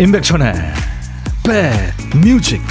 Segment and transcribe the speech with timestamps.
[0.00, 0.54] 임백천의
[1.44, 2.62] 백뮤직.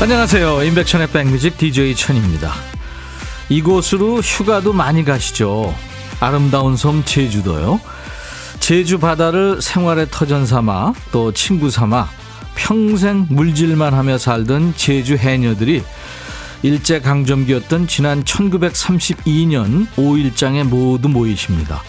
[0.00, 0.62] 안녕하세요.
[0.62, 2.54] 임백천의 백뮤직 DJ 천입니다.
[3.50, 5.74] 이곳으로 휴가도 많이 가시죠
[6.20, 7.80] 아름다운 섬 제주도요.
[8.60, 12.08] 제주 바다를 생활의 터전 삼아 또 친구 삼아
[12.54, 15.82] 평생 물질만 하며 살던 제주 해녀들이
[16.62, 21.82] 일제 강점기였던 지난 1932년 5일장에 모두 모이십니다.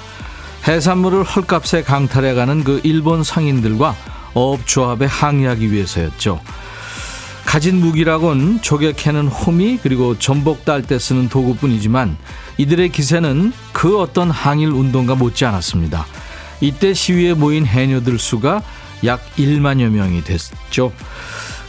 [0.68, 3.96] 해산물을 헐값에 강탈해가는 그 일본 상인들과
[4.36, 6.40] 어업조합에 항의하기 위해서였죠.
[7.46, 12.16] 가진 무기라곤 조개 캐는 호미 그리고 전복 딸 때 쓰는 도구뿐이지만
[12.60, 16.06] 이들의 기세는 그 어떤 항일 운동과 못지 않았습니다.
[16.60, 18.62] 이때 시위에 모인 해녀들 수가
[19.06, 20.92] 약 1만여 명이 됐죠.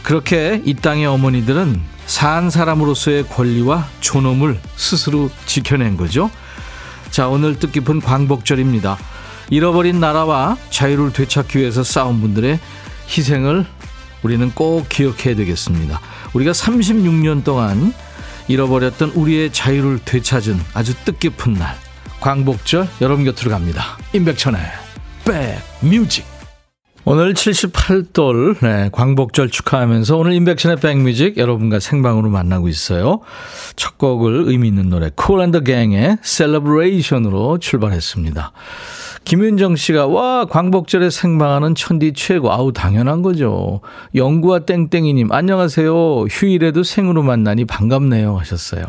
[0.03, 6.29] 그렇게 이 땅의 어머니들은 산 사람으로서의 권리와 존엄을 스스로 지켜낸 거죠.
[7.09, 8.97] 자, 오늘 뜻깊은 광복절입니다.
[9.49, 12.59] 잃어버린 나라와 자유를 되찾기 위해서 싸운 분들의
[13.07, 13.65] 희생을
[14.23, 16.01] 우리는 꼭 기억해야 되겠습니다.
[16.33, 17.93] 우리가 36년 동안
[18.47, 21.75] 잃어버렸던 우리의 자유를 되찾은 아주 뜻깊은 날.
[22.19, 23.97] 광복절 여러분 곁으로 갑니다.
[24.13, 24.61] 임백천의
[25.25, 26.25] 백뮤직.
[27.03, 33.21] 오늘 78돌 네, 광복절 축하하면서 오늘 임백천의 백뮤직 여러분과 생방으로 만나고 있어요.
[33.75, 38.51] 첫 곡을 의미 있는 노래 Kool & The Gang의 Celebration으로 출발했습니다.
[39.23, 43.81] 김윤정 씨가 와 광복절에 생방하는 천디 최고 아우 당연한 거죠.
[44.15, 46.25] 영구와 땡땡이님 안녕하세요.
[46.29, 48.83] 휴일에도 생으로 만나니 반갑네요 하셨어요.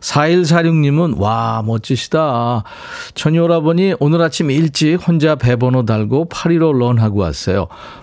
[0.00, 2.64] 4146님은 와 멋지시다.
[3.14, 7.53] 전효라버니 오늘 아침 일찍 혼자 배번호 달고 815 런하고 왔어요.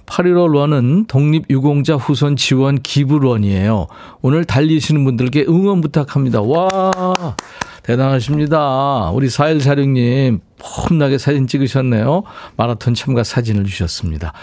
[0.05, 3.87] 815 런은 독립유공자 후손 지원 기부런이에요.
[4.21, 6.41] 오늘 달리시는 분들께 응원 부탁합니다.
[6.41, 7.35] 와
[7.83, 9.11] 대단하십니다.
[9.11, 12.23] 우리 4146님 폼나게 사진 찍으셨네요.
[12.55, 14.33] 마라톤 참가 사진을 주셨습니다.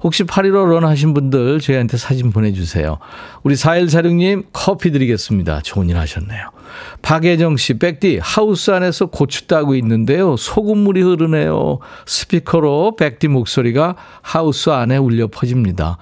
[0.00, 2.98] 혹시 8.15런 하신 분들 저희한테 사진 보내주세요.
[3.42, 5.60] 우리 4146님 커피 드리겠습니다.
[5.62, 6.50] 좋은 일 하셨네요.
[7.02, 10.36] 박예정 씨, 백디, 하우스 안에서 고추 따고 있는데요.
[10.36, 11.78] 소금물이 흐르네요.
[12.06, 15.98] 스피커로 백디 목소리가 하우스 안에 울려 퍼집니다.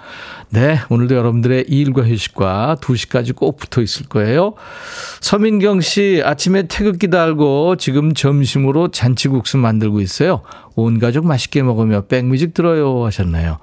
[0.50, 4.54] 네, 오늘도 여러분들의 일과 휴식과 2시까지 꼭 붙어 있을 거예요.
[5.20, 10.42] 서민경 씨, 아침에 태극기 달고 지금 점심으로 잔치국수 만들고 있어요.
[10.74, 13.58] 온 가족 맛있게 먹으며 백뮤직 들어요 하셨나요?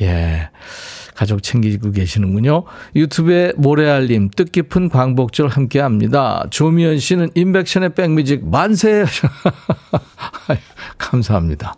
[0.00, 0.50] 예.
[1.14, 2.64] 가족 챙기고 계시는군요.
[2.96, 6.44] 유튜브에 모래알림 뜻깊은 광복절 함께 합니다.
[6.50, 9.04] 조미연 씨는 인백션의 백뮤직 만세!
[10.98, 11.74] 감사합니다.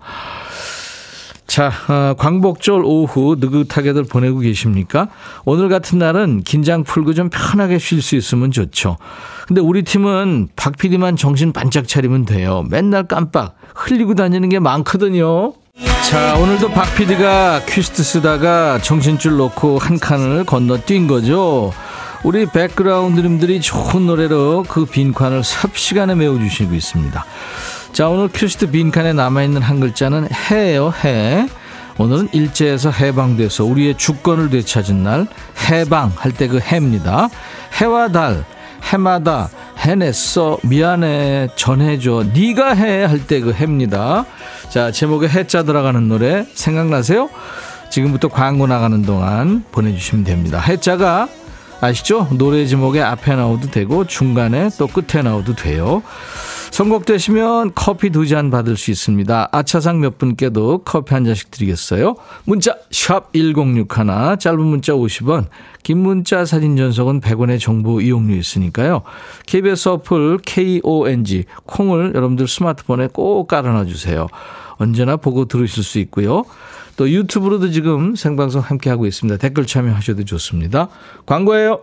[1.46, 5.08] 자, 어, 광복절 오후 느긋하게들 보내고 계십니까?
[5.44, 8.96] 오늘 같은 날은 긴장 풀고 좀 편하게 쉴 수 있으면 좋죠.
[9.46, 12.64] 근데 우리 팀은 박 PD만 정신 반짝 차리면 돼요.
[12.70, 15.52] 맨날 깜빡 흘리고 다니는 게 많거든요.
[15.84, 21.72] 자, 오늘도 박 PD가 퀴스트 쓰다가 정신줄 놓고 한 칸을 건너 뛴 거죠.
[22.22, 27.24] 우리 백그라운드님들이 좋은 노래로 그 빈칸을 삽시간에 메워주시고 있습니다.
[27.92, 31.48] 자, 오늘 퀴스트 빈칸에 남아있는 한 글자는 해예요, 해.
[31.98, 35.26] 오늘은 일제에서 해방돼서 우리의 주권을 되찾은 날,
[35.68, 37.28] 해방 할 때 그 해입니다.
[37.80, 38.44] 해와 달,
[38.92, 39.48] 해마다
[39.84, 40.58] 해냈어.
[40.62, 41.48] 미안해.
[41.56, 42.24] 전해줘.
[42.32, 43.04] 네가 해.
[43.04, 44.24] 할 때 그 해입니다.
[44.70, 47.28] 자 제목에 해자 들어가는 노래 생각나세요?
[47.90, 50.58] 지금부터 광고 나가는 동안 보내주시면 됩니다.
[50.58, 51.28] 해자가
[51.80, 52.28] 아시죠?
[52.32, 56.02] 노래 제목에 앞에 나오도 되고 중간에 또 끝에 나오도 돼요
[56.74, 59.48] 선곡되시면 커피 두 잔 받을 수 있습니다.
[59.52, 62.16] 아차상 몇 분께도 커피 한 잔씩 드리겠어요.
[62.46, 63.86] 문자 1061,
[64.40, 65.46] 짧은 문자 50원,
[65.84, 69.02] 긴 문자 사진 전송은 100원의 정보 이용료 있으니까요.
[69.46, 74.26] KBS 어플 KONG 콩을 여러분들 스마트폰에 꼭 깔아놔 주세요.
[74.76, 76.44] 언제나 보고 들으실 수 있고요.
[76.96, 79.38] 또 유튜브로도 지금 생방송 함께하고 있습니다.
[79.38, 80.88] 댓글 참여하셔도 좋습니다.
[81.26, 81.82] 광고예요.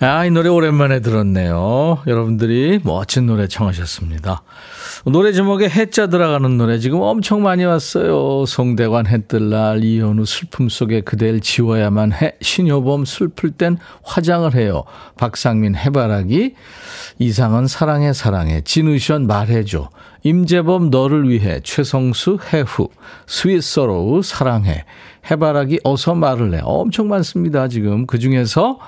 [0.00, 2.04] 아, 이 노래 오랜만에 들었네요.
[2.06, 4.42] 여러분들이 멋진 노래 청하셨습니다.
[5.06, 8.46] 노래 제목에 해자 들어가는 노래 지금 엄청 많이 왔어요.
[8.46, 14.84] 송대관 해뜰날, 이현우 슬픔 속에 그댈 지워야만 해, 신효범 슬플 땐 화장을 해요.
[15.16, 16.54] 박상민 해바라기,
[17.18, 19.90] 이상은 사랑해 사랑해, 지누션 말해줘,
[20.22, 22.88] 임재범 너를 위해, 최성수 해후,
[23.26, 24.84] Sweet Sorrow 사랑해,
[25.28, 26.60] 해바라기 어서 말을 해.
[26.62, 28.06] 엄청 많습니다 지금.
[28.06, 28.78] 그 중에서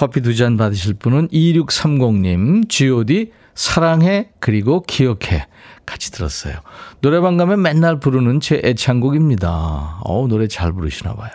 [0.00, 5.46] 커피 두 잔 받으실 분은 2630님, GOD 사랑해 그리고 기억해
[5.84, 6.54] 같이 들었어요.
[7.02, 10.00] 노래방 가면 맨날 부르는 제 애창곡입니다.
[10.02, 11.30] 어 노래 잘 부르시나 봐요.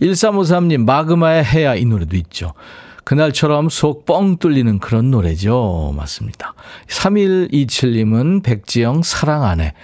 [0.00, 2.52] 1353님 마그마의 해야 이 노래도 있죠.
[3.02, 5.92] 그날처럼 속 뻥 뚫리는 그런 노래죠.
[5.96, 6.54] 맞습니다.
[6.86, 9.74] 3127님은 백지영 사랑 안해.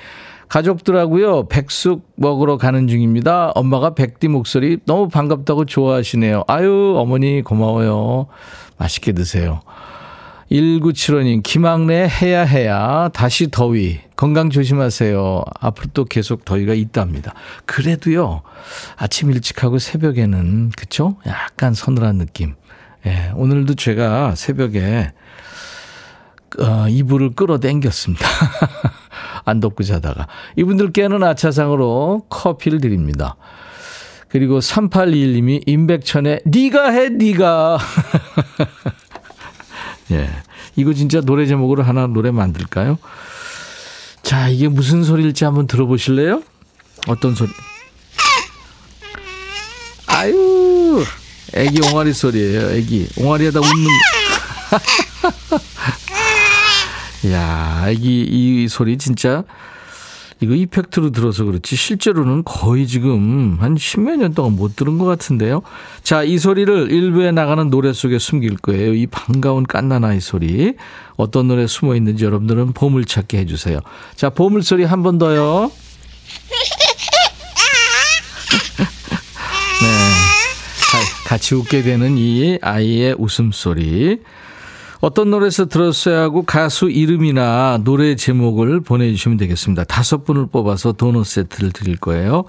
[0.48, 3.52] 가족들하고요, 백숙 먹으러 가는 중입니다.
[3.54, 6.44] 엄마가 백디 목소리 너무 반갑다고 좋아하시네요.
[6.46, 8.26] 아유, 어머니 고마워요.
[8.78, 9.60] 맛있게 드세요.
[10.50, 14.00] 1975님, 김학래 해야 해야, 다시 더위.
[14.14, 15.43] 건강 조심하세요.
[15.60, 17.34] 앞으로 또 계속 더위가 있답니다.
[17.64, 18.43] 그래도요,
[18.96, 21.16] 아침 일찍하고 새벽에는, 그쵸?
[21.26, 22.54] 약간 서늘한 느낌.
[23.06, 25.12] 예, 오늘도 제가 새벽에,
[26.60, 28.25] 어, 이불을 끌어당겼습니다.
[29.46, 30.26] 안 덮고 자다가.
[30.56, 33.37] 이분들께는 아차상으로 커피를 드립니다.
[34.28, 37.78] 그리고 3821님이 임백천의 니가 해 니가
[40.10, 40.28] 예.
[40.75, 42.98] 이거 진짜 노래 제목으로 하나 노래 만들까요?
[44.22, 46.43] 자, 이게 무슨 소리일지 한번 들어보실래요?
[47.06, 47.50] 어떤 소리?
[50.08, 51.04] 아유,
[51.54, 52.72] 애기 옹알이 소리예요.
[52.72, 53.87] 애기 옹알이 하다 웃는.
[57.32, 59.44] 야, 애기 이 소리 진짜
[60.40, 65.62] 이거 이펙트로 들어서 그렇지 실제로는 거의 지금 한 십몇 년 동안 못 들은 것 같은데요.
[66.02, 68.93] 자, 이 소리를 일부에 나가는 노래 속에 숨길 거예요.
[68.93, 70.75] 이 반가운 깐나나이 소리.
[71.17, 73.81] 어떤 노래 숨어 있는지 여러분들은 보물찾기 해주세요.
[74.14, 75.70] 자, 보물 소리 한 번 더요.
[79.81, 79.88] 네.
[81.26, 84.20] 같이 웃게 되는 이 아이의 웃음소리.
[85.06, 89.85] 어떤 노래에서 들었어야 하고 가수 이름이나 노래 제목을 보내주시면 되겠습니다.
[89.85, 92.43] 다섯 분을 뽑아서 도넛 세트를 드릴 거예요.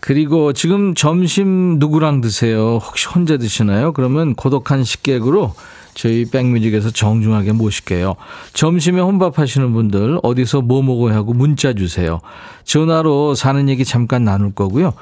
[0.00, 2.80] 그리고 지금 점심 누구랑 드세요?
[2.82, 3.92] 혹시 혼자 드시나요?
[3.92, 5.54] 그러면 고독한 식객으로
[5.94, 8.16] 저희 백뮤직에서 정중하게 모실게요.
[8.52, 12.20] 점심에 혼밥 하시는 분들 어디서 뭐 먹어야 하고 문자 주세요.
[12.64, 14.92] 전화로 사는 얘기 잠깐 나눌 거고요.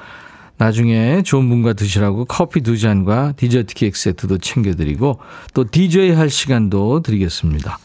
[0.57, 5.19] 나중에 좋은 분과 드시라고 커피 두 잔과 디저트 케이크 세트도 챙겨드리고
[5.53, 7.79] 또 DJ 할 시간도 드리겠습니다.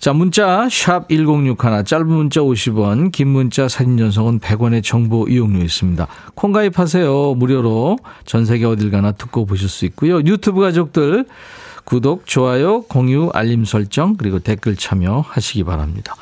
[0.00, 6.06] 자, 문자 샵 1061, 짧은 문자 50원, 긴 문자 사진 전송은 100원의 정보 이용료 있습니다.
[6.34, 7.34] 콩 가입하세요.
[7.34, 10.20] 무료로 전 세계 어딜 가나 듣고 보실 수 있고요.
[10.20, 11.26] 유튜브 가족들
[11.84, 16.14] 구독, 좋아요, 공유, 알림 설정 그리고 댓글 참여하시기 바랍니다.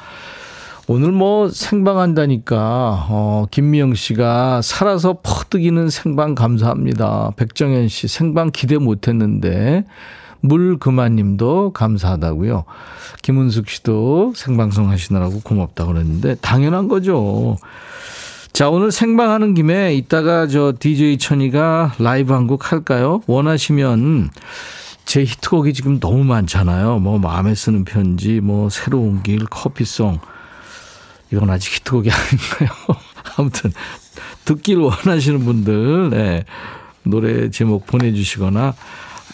[0.90, 7.32] 오늘 뭐 생방한다니까 어, 김미영 씨가 살아서 퍼뜨기는 생방 감사합니다.
[7.36, 9.84] 백정현 씨 생방 기대 못했는데
[10.40, 12.64] 물 그만님도 감사하다고요.
[13.22, 17.58] 김은숙 씨도 생방송 하시느라고 고맙다고 그랬는데 당연한 거죠.
[18.54, 23.20] 자 오늘 생방하는 김에 이따가 저 DJ 천이가 라이브 한 곡 할까요?
[23.26, 24.30] 원하시면
[25.04, 26.98] 제 히트곡이 지금 너무 많잖아요.
[27.00, 30.18] 뭐 마음에 쓰는 편지, 뭐 새로운 길, 커피송.
[31.32, 32.78] 이건 아직 히트곡이 아닌가요?
[33.36, 33.72] 아무튼
[34.44, 36.44] 듣기를 원하시는 분들 네,
[37.02, 38.74] 노래 제목 보내주시거나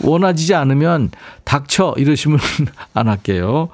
[0.01, 1.11] 원하지 않으면
[1.45, 2.39] 닥쳐 이러시면
[2.95, 3.69] 안 할게요.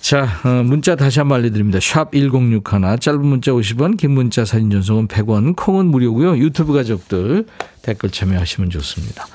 [0.00, 1.78] 자, 어, 문자 다시 한번 알려드립니다.
[1.80, 2.62] 샵 1061,
[3.00, 6.36] 짧은 문자 50원, 긴 문자 사진 전송은 100원, 콩은 무료고요.
[6.36, 7.46] 유튜브 가족들
[7.80, 9.26] 댓글 참여하시면 좋습니다.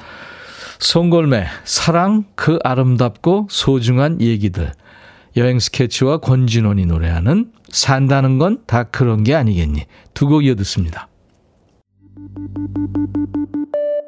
[0.77, 4.71] 송골매, 사랑, 그 아름답고 소중한 얘기들.
[5.39, 9.85] 여행 스케치와 권진원이 노래하는 산다는 건 다 그런 게 아니겠니.
[10.13, 11.07] 두 곡 이어 듣습니다.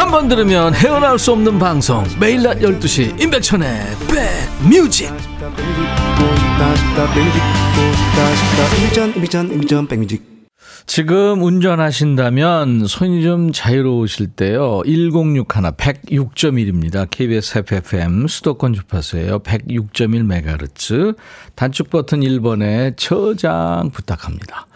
[0.00, 3.68] 한 번 들으면 헤어나올 수 없는 방송 매일 낮 12시 임백천의
[4.08, 5.12] 백뮤직
[10.86, 14.80] 지금 운전하신다면 손이 좀 자유로우실 때요.
[14.86, 17.06] 1061 106.1입니다.
[17.08, 19.40] KBS FFM 수도권 주파수예요.
[19.40, 21.14] 106.1MHz.
[21.54, 24.66] 단축 버튼 1번에 저장 부탁합니다.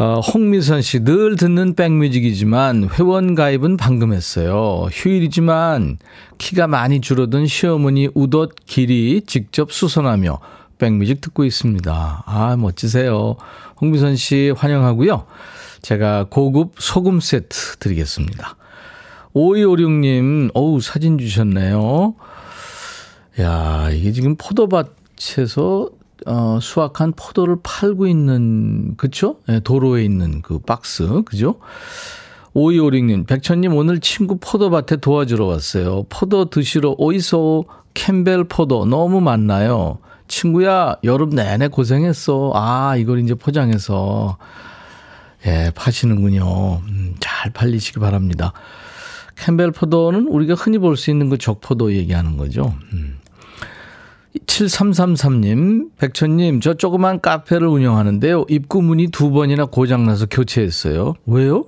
[0.00, 4.86] 어, 홍미선 씨, 늘 듣는 백뮤직이지만 회원 가입은 방금 했어요.
[4.92, 5.98] 휴일이지만
[6.38, 10.38] 키가 많이 줄어든 시어머니 우덧 길이 직접 수선하며
[10.78, 12.22] 백뮤직 듣고 있습니다.
[12.24, 13.34] 아, 멋지세요.
[13.80, 15.26] 홍미선 씨 환영하고요.
[15.82, 18.54] 제가 고급 소금 세트 드리겠습니다.
[19.34, 22.14] 5256님, 어우, 사진 주셨네요.
[23.40, 29.36] 야, 이게 지금 포도밭에서 어, 수확한 포도를 팔고 있는, 그쵸?
[29.46, 31.56] 네, 도로에 있는 그 박스, 그죠?
[32.54, 36.04] 5256님, 백천님 오늘 친구 포도밭에 도와주러 왔어요.
[36.08, 39.98] 포도 드시러 오이소 캠벨 포도 너무 많나요?
[40.26, 42.52] 친구야, 여름 내내 고생했어.
[42.54, 44.36] 아, 이걸 이제 포장해서,
[45.46, 46.82] 예, 파시는군요.
[46.88, 48.52] 음, 잘 팔리시기 바랍니다.
[49.36, 52.74] 캠벨 포도는 우리가 흔히 볼 수 있는 그 적포도 얘기하는 거죠.
[52.92, 53.17] 음.
[54.48, 58.46] 7333님, 백천님, 저 조그만 카페를 운영하는데요.
[58.48, 61.14] 입구 문이 두 번이나 고장나서 교체했어요.
[61.26, 61.66] 왜요?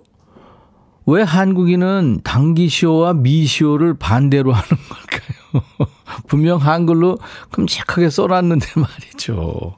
[1.07, 5.89] 왜 한국인은 당기시오와 미시오를 반대로 하는 걸까요?
[6.27, 7.19] 분명 한글로
[7.53, 9.77] 끔찍하게 써놨는데 말이죠.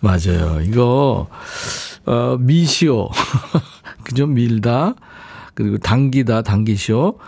[0.00, 0.60] 맞아요.
[0.62, 1.28] 이거,
[2.06, 3.10] 어, 미시오.
[4.04, 4.26] 그죠?
[4.26, 4.94] 밀다.
[5.54, 7.18] 그리고 당기다, 당기시오.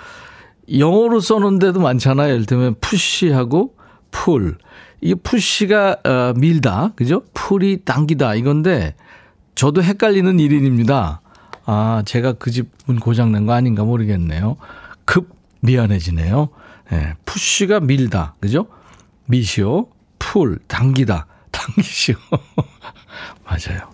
[0.78, 2.32] 영어로 써놓은 데도 많잖아요.
[2.32, 3.74] 예를 들면 푸시하고
[4.12, 4.56] 풀.
[5.00, 6.92] 이게 푸시가 어, 밀다.
[6.94, 7.22] 그죠?
[7.34, 8.36] 풀이 당기다.
[8.36, 8.94] 이건데
[9.56, 11.20] 저도 헷갈리는 일인입니다.
[11.64, 14.56] 아, 제가 그 집은 고장난 거 아닌가 모르겠네요.
[15.04, 16.48] 급 미안해지네요.
[16.92, 18.34] 예, 푸쉬가 밀다.
[18.40, 18.66] 그죠?
[19.26, 19.88] 미시오,
[20.18, 21.26] 풀, 당기다.
[21.50, 22.14] 당기시오.
[23.44, 23.90] 맞아요.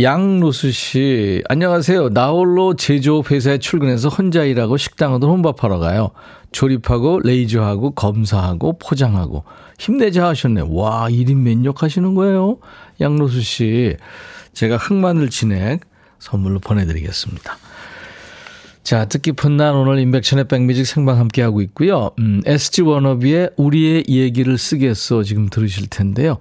[0.00, 2.08] 양로수 씨, 안녕하세요.
[2.08, 6.10] 나홀로 제조업 회사에 출근해서 혼자 일하고 식당으로 혼밥하러 가요.
[6.54, 9.44] 조립하고 레이저하고 검사하고 포장하고
[9.78, 10.62] 힘내자 하셨네.
[10.68, 12.58] 와, 1인 면역 하시는 거예요.
[13.00, 13.96] 양로수 씨.
[14.52, 15.80] 제가 흑마늘 진액
[16.20, 17.58] 선물로 보내드리겠습니다.
[18.84, 22.10] 자, 뜻깊은 날 오늘 인백션의 백뮤직 생방 함께하고 있고요.
[22.20, 26.38] 음, SG 워너비의 우리의 얘기를 쓰겠어 지금 들으실 텐데요.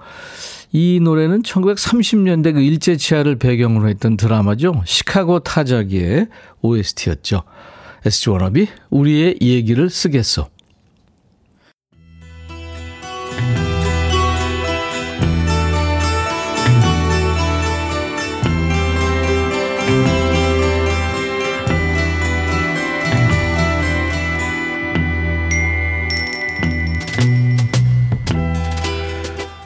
[0.72, 4.84] 이 노래는 1930년대 그 일제치하를 배경으로 했던 드라마죠.
[4.86, 6.28] 시카고 타자기의
[6.62, 7.44] OST였죠.
[8.06, 10.50] SG 워너비 우리의 얘기를 쓰겠어.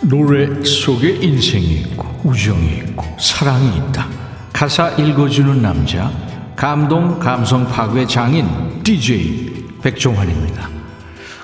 [0.07, 4.07] 노래 속에 인생이 있고 우정이 있고 사랑이 있다.
[4.53, 6.11] 가사 읽어주는 남자
[6.57, 10.67] 감동 감성 파괴 장인 DJ 백종환입니다.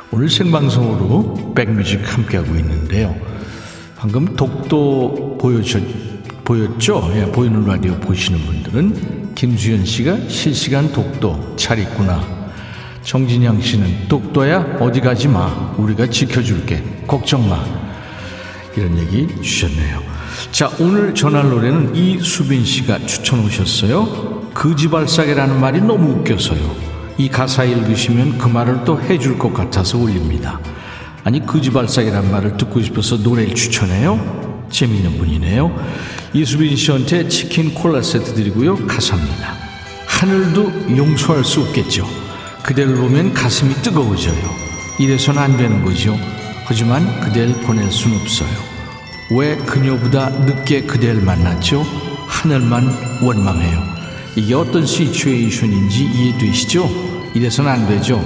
[0.09, 3.15] 오늘 생방송으로 백뮤직 함께하고 있는데요.
[3.95, 5.83] 방금 독도 보여줬,
[6.43, 7.11] 보였죠?
[7.13, 12.19] 예, 보이는 라디오 보시는 분들은 김수현 씨가 실시간 독도 잘 있구나.
[13.03, 15.75] 정진양 씨는 독도야 어디 가지 마.
[15.77, 16.83] 우리가 지켜줄게.
[17.05, 17.63] 걱정 마.
[18.75, 20.01] 이런 얘기 주셨네요.
[20.51, 24.32] 자, 오늘 전할 노래는 이수빈 씨가 추천 오셨어요.
[24.53, 26.75] 그지발사계라는 말이 너무 웃겨서요.
[27.17, 30.59] 이 가사 읽으시면 그 말을 또 해줄 것 같아서 올립니다.
[31.23, 34.67] 아니, 그지발사계라는 말을 듣고 싶어서 노래를 추천해요?
[34.69, 35.73] 재밌는 분이네요.
[36.33, 38.87] 이수빈 씨한테 치킨 콜라 세트 드리고요.
[38.87, 39.55] 가사입니다.
[40.07, 42.07] 하늘도 용서할 수 없겠죠.
[42.63, 44.41] 그대를 보면 가슴이 뜨거워져요.
[44.99, 46.17] 이래서는 안 되는 거죠.
[46.65, 48.49] 하지만 그댈 보낼 순 없어요.
[49.37, 51.85] 왜 그녀보다 늦게 그댈 만났죠?
[52.27, 52.89] 하늘만
[53.21, 53.92] 원망해요.
[54.35, 56.89] 이게 어떤 시츄에이션인지 이해되시죠?
[57.33, 58.23] 이래서는 안 되죠.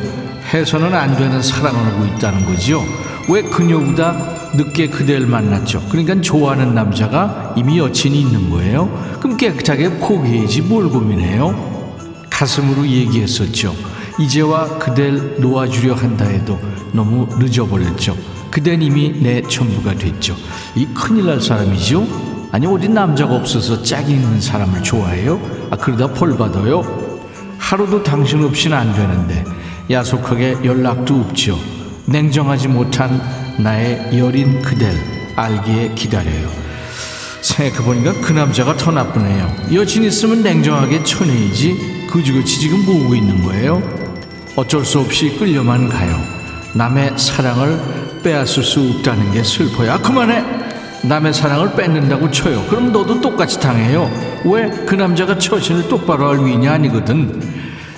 [0.53, 2.83] 해서는 안 되는 사랑을 하고 있다는 거지요.
[3.29, 5.83] 왜 그녀보다 늦게 그댈 만났죠?
[5.89, 9.17] 그러니까 좋아하는 남자가 이미 여친이 있는 거예요.
[9.19, 11.95] 그럼 깨끗하게 포기해야지 뭘 고민해요?
[12.29, 13.75] 가슴으로 얘기했었죠.
[14.19, 16.59] 이제와 그댈 놓아주려 한다 해도
[16.93, 18.15] 너무 늦어버렸죠.
[18.49, 20.35] 그댄 이미 내 전부가 됐죠.
[20.75, 22.26] 이 큰일 날 사람이죠.
[22.51, 25.39] 아니 어디 남자가 없어서 짝이 있는 사람을 좋아해요?
[25.69, 26.83] 아 그러다 벌 받아요.
[27.57, 29.43] 하루도 당신 없이는 안 되는데
[29.89, 31.59] 야속하게 연락도 없죠.
[32.05, 33.21] 냉정하지 못한
[33.59, 34.93] 나의 여린 그댈
[35.35, 36.49] 알기에 기다려요.
[37.41, 39.55] 생각해보니까 그 남자가 더 나쁘네요.
[39.73, 42.07] 여친 있으면 냉정하게 쳐내야지.
[42.09, 43.81] 그지그지 지금 뭐하고 있는 거예요?
[44.55, 46.17] 어쩔 수 없이 끌려만 가요.
[46.73, 47.79] 남의 사랑을
[48.23, 49.93] 빼앗을 수 없다는 게 슬퍼요.
[49.93, 50.56] 아, 그만해!
[51.07, 52.65] 남의 사랑을 뺏는다고 쳐요.
[52.69, 54.09] 그럼 너도 똑같이 당해요.
[54.45, 54.69] 왜?
[54.85, 57.41] 그 남자가 처신을 똑바로 할 위인이 아니거든.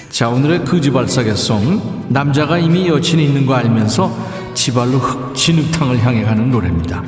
[0.09, 2.07] 자, 오늘의 거지발사계송.
[2.09, 4.15] 남자가 이미 여친이 있는 거 알면서
[4.53, 7.03] 지발로 흙, 진흙탕을 향해 가는 노래입니다.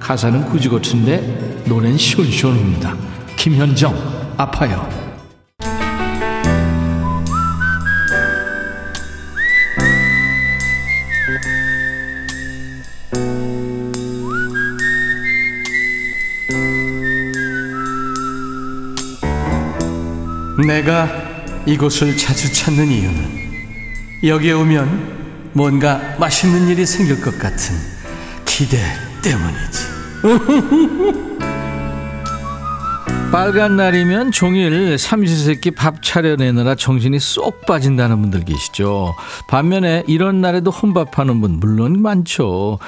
[0.00, 2.94] 가사는 같은데 노래는 시원시원합니다.
[3.36, 3.94] 김현정,
[4.36, 5.03] 아파요.
[20.74, 21.08] 내가
[21.66, 27.76] 이곳을 자주 찾는 이유는 여기에 오면 뭔가 맛있는 일이 생길 것 같은
[28.44, 28.78] 기대
[29.22, 29.78] 때문이지.
[33.30, 39.14] 빨간 날이면 종일 삼시세끼 밥 차려내느라 정신이 쏙 빠진다는 분들 계시죠.
[39.46, 42.80] 반면에 이런 날에도 혼밥하는 분 물론 많죠.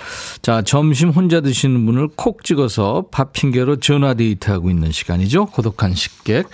[0.42, 5.46] 자, 점심 혼자 드시는 분을 콕 찍어서 밥 핑계로 전화 데이트하고 있는 시간이죠.
[5.46, 6.48] 고독한 식객.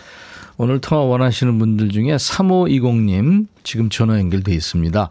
[0.59, 5.09] 오늘 통화 원하시는 분들 중에 3520님 지금 전화 연결돼 있습니다.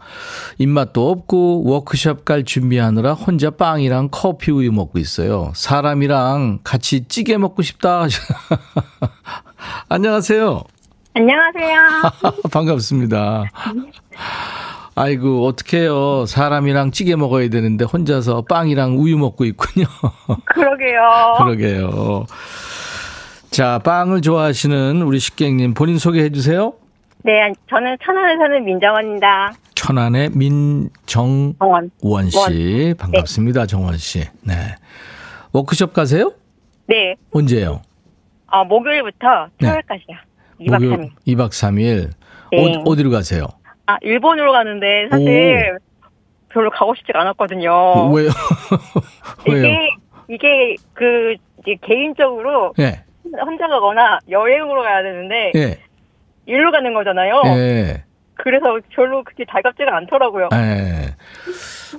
[0.58, 5.52] 입맛도 없고 워크숍 갈 준비하느라 혼자 빵이랑 커피 우유 먹고 있어요.
[5.54, 8.06] 사람이랑 같이 찌개 먹고 싶다.
[9.88, 10.62] 안녕하세요.
[11.14, 11.80] 안녕하세요.
[12.50, 13.44] 반갑습니다.
[14.94, 16.26] 아이고 어떡해요.
[16.26, 19.86] 사람이랑 찌개 먹어야 되는데 혼자서 빵이랑 우유 먹고 있군요.
[20.46, 21.34] 그러게요.
[21.38, 22.26] 그러게요.
[23.52, 26.72] 자, 빵을 좋아하시는 우리 식객님 본인 소개해 주세요.
[27.22, 29.52] 네, 저는 천안에 사는 민정원입니다.
[29.74, 32.30] 천안의 민정원 정원.
[32.30, 32.94] 씨.
[32.98, 33.66] 반갑습니다.
[33.66, 34.20] 정원 씨.
[34.40, 34.54] 네.
[35.52, 36.32] 워크숍 가세요?
[36.86, 37.82] 네, 언제요?
[38.46, 39.68] 어, 목요일부터 네.
[39.68, 40.16] 토요일까지요.
[40.60, 41.10] 2박 3일.
[41.26, 42.10] 2박 3일.
[42.52, 42.82] 네.
[42.86, 43.48] 어, 디로 가세요?
[43.84, 45.76] 아, 일본으로 가는데 사실
[46.48, 48.10] 별로 가고 싶지가 않았거든요.
[48.12, 48.30] 왜요?
[49.46, 49.66] 왜요?
[49.66, 49.88] 이게,
[50.28, 51.34] 이게 그,
[51.82, 53.04] 개인적으로 예.
[53.40, 55.78] 혼자 가거나 여행으로 가야 되는데 예.
[56.46, 57.42] 일로 가는 거잖아요.
[57.46, 58.04] 예.
[58.34, 60.48] 그래서 별로 그렇게 달갑지가 않더라고요.
[60.54, 61.14] 예.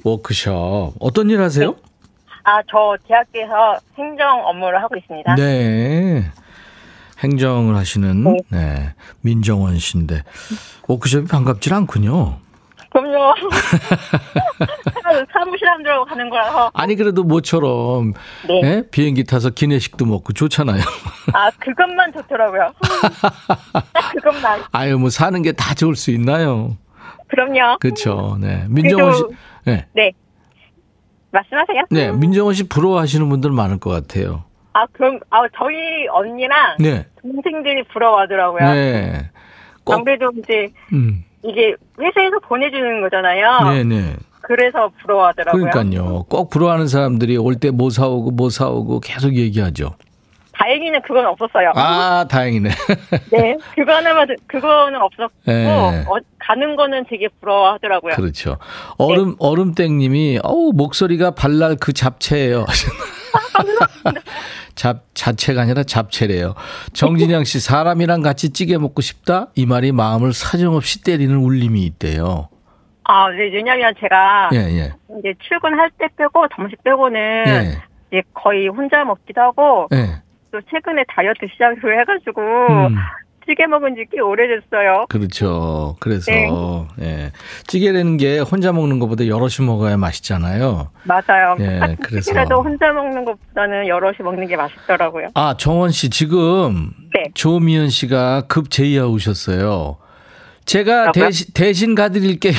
[0.04, 0.96] 워크숍.
[1.00, 1.76] 어떤 일 하세요?
[2.44, 5.36] 아, 저 대학교에서 행정 업무를 하고 있습니다.
[5.36, 6.24] 네.
[7.24, 8.38] 행정을 하시는 네.
[8.50, 8.94] 네.
[9.22, 10.24] 민정원 씨인데
[10.88, 12.40] 워크숍이 반갑질 않군요.
[12.94, 13.34] 그럼요.
[15.34, 16.72] 사무실 안 들어가고 가는 거라서.
[16.74, 18.14] 아니 그래도 모처럼
[18.48, 18.62] 네.
[18.64, 18.84] 예?
[18.92, 20.82] 비행기 타서 기내식도 먹고 좋잖아요.
[21.34, 22.72] 아, 그것만 좋더라고요.
[23.94, 24.62] 딱 그것만.
[24.72, 26.78] 아유 뭐 사는 게 다 좋을 수 있나요?
[27.28, 27.78] 그럼요.
[27.80, 28.38] 그렇죠.
[28.40, 28.66] 네.
[28.70, 29.24] 민정원 씨
[29.66, 29.86] 네.
[29.94, 30.12] 네.
[31.32, 31.84] 말씀하세요.
[31.90, 34.44] 네, 민정원 씨 부러워하시는 분들 많을 것 같아요.
[34.74, 35.76] 아, 그럼, 아, 저희
[36.12, 37.08] 언니랑 네.
[37.22, 38.72] 동생들이 부러워하더라고요.
[38.74, 39.30] 네.
[39.84, 41.24] 꼭 아무래도 이제 음.
[41.44, 43.72] 이게 회사에서 보내주는 거잖아요.
[43.72, 44.16] 네, 네.
[44.42, 45.70] 그래서 부러워하더라고요.
[45.72, 46.24] 그러니까요.
[46.30, 49.96] 꼭 부러워하는 사람들이 올 때 뭐 사오고 뭐 사오고 계속 얘기하죠.
[50.54, 51.72] 다행히는 그건 없었어요.
[51.76, 52.70] 아, 다행이네.
[53.32, 53.58] 네.
[53.76, 55.66] 그거 하나만, 그거는 없었고, 네.
[55.68, 58.14] 어, 가는 거는 되게 부러워하더라고요.
[58.16, 58.58] 그렇죠.
[58.98, 62.66] 얼음 얼음땡님이 어우 목소리가 발랄 그 잡채예요.
[64.76, 66.56] 잡 자체가 아니라 잡채래요.
[66.94, 72.50] 정진영 씨 사람이랑 같이 찌개 먹고 싶다 이 말이 마음을 사정없이 때리는 울림이 있대요.
[73.06, 73.50] 아, 네.
[73.52, 74.94] 왜냐면 제가 예 예.
[75.20, 77.82] 이제 출근할 때 빼고 점심 빼고는 예.
[78.12, 80.22] 이제 거의 혼자 먹기도 하고 예.
[80.52, 82.96] 또 최근에 다이어트 시작을 해가지고 음,
[83.48, 85.06] 찌개 먹은 지 꽤 오래됐어요.
[85.10, 85.96] 그렇죠.
[86.00, 86.50] 그래서 네.
[87.02, 87.32] 예.
[87.68, 90.90] 찌개라는 게 혼자 먹는 것보다 여럿이 먹어야 맛있잖아요.
[91.04, 91.56] 맞아요.
[91.60, 92.26] 예, 그래서.
[92.26, 95.30] 찌개라도 혼자 먹는 것보다는 여럿이 먹는 게 맛있더라고요.
[95.34, 97.24] 아 정원 씨 지금 네.
[97.34, 99.98] 조미연 씨가 급 제의하 오셨어요.
[100.66, 101.26] 제가 뭐라고요?
[101.26, 102.54] 대신, 대신 가드릴게요.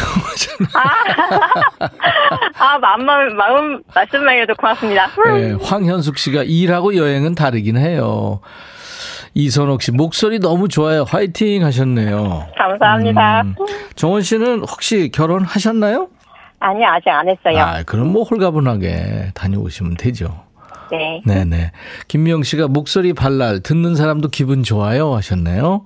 [2.59, 5.09] 아, 마음만, 마음, 말씀만 해도 고맙습니다.
[5.37, 8.41] 네, 황현숙 씨가 일하고 여행은 다르긴 해요.
[9.35, 11.03] 이선옥 씨 목소리 너무 좋아요.
[11.03, 12.47] 화이팅 하셨네요.
[12.57, 13.43] 감사합니다.
[13.43, 13.55] 음,
[13.97, 16.09] 정원 씨는 혹시 결혼하셨나요?
[16.61, 17.59] 아니, 아직 안 했어요.
[17.59, 20.45] 아, 그럼 뭐 홀가분하게 다녀오시면 되죠.
[20.91, 21.21] 네.
[21.27, 21.73] 네네.
[22.09, 25.85] 김미영 씨가 목소리 발랄 듣는 사람도 기분 좋아요 하셨네요.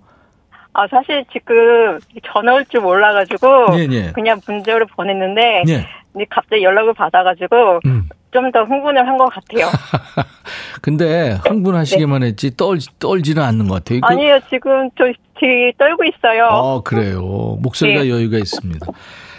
[0.74, 1.98] 아, 사실 지금
[2.32, 4.12] 전화 올 줄 몰라가지고 네, 네.
[4.12, 5.86] 그냥 문자로 보냈는데 네.
[6.12, 8.08] 근데 갑자기 연락을 받아가지고 음.
[8.32, 9.66] 좀 더 흥분을 한 것 같아요.
[10.82, 14.00] 근데 흥분하시기만 했지 떨, 떨지는 않는 것 같아요.
[14.00, 15.04] 그- 아니요, 지금 저
[15.40, 16.46] 되게 떨고 있어요.
[16.50, 17.56] 어, 그래요.
[17.60, 18.10] 목소리가 네.
[18.10, 18.86] 여유가 있습니다.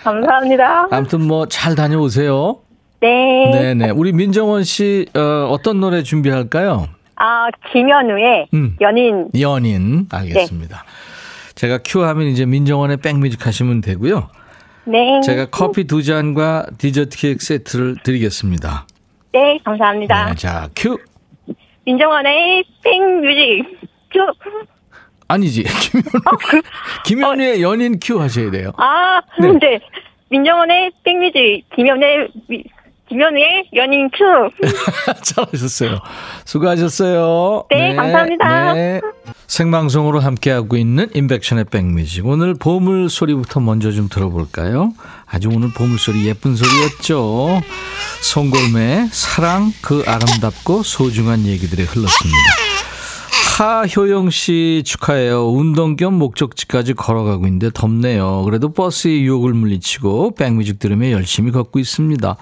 [0.03, 0.87] 감사합니다.
[0.91, 2.59] 아무튼 뭐 잘 다녀오세요.
[3.01, 3.51] 네.
[3.51, 3.91] 네네.
[3.91, 6.87] 우리 민정원 씨, 어, 어떤 노래 준비할까요?
[7.15, 8.75] 아, 김현우의 음.
[8.81, 9.29] 연인.
[9.39, 10.07] 연인.
[10.11, 10.83] 알겠습니다.
[11.55, 14.29] 제가 큐 하면 이제 민정원의 백뮤직 하시면 되고요.
[14.85, 15.21] 네.
[15.21, 18.87] 제가 커피 두 잔과 디저트 케이크 세트를 드리겠습니다.
[19.31, 20.25] 네, 감사합니다.
[20.29, 20.97] 네, 자, 큐.
[21.85, 23.79] 민정원의 백뮤직
[24.11, 24.19] 큐.
[25.27, 25.63] 아니지.
[27.05, 28.71] 김현우, 김현우의 연인 큐 하셔야 돼요.
[28.77, 29.51] 아, 네.
[29.59, 29.79] 네.
[30.29, 32.63] 민정원의 백뮤직 김현우의 미-
[33.09, 34.23] 김현우의 연인 큐.
[35.23, 35.99] 잘하셨어요.
[36.45, 37.65] 수고하셨어요.
[37.71, 38.73] 네, 감사합니다.
[39.47, 42.25] 생방송으로 함께하고 있는 인백션의 백뮤직.
[42.27, 44.93] 오늘 보물 소리부터 먼저 좀 들어볼까요?
[45.25, 47.61] 아주 오늘 보물 소리 예쁜 소리였죠.
[48.21, 52.37] 송골매의 사랑 그 아름답고 소중한 얘기들이 흘렀습니다.
[53.57, 55.49] 하효영 씨 축하해요.
[55.49, 58.43] 운동 겸 목적지까지 걸어가고 있는데 덥네요.
[58.45, 62.37] 그래도 버스의 유혹을 물리치고 백뮤직 들으며 열심히 걷고 있습니다.